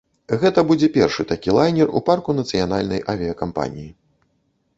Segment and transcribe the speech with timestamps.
[0.43, 3.87] Гэта будзе першы такі лайнер у парку нацыянальнай авіякампаніі.